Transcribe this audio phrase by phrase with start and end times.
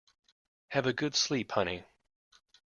[0.69, 1.83] Have a good sleep honey.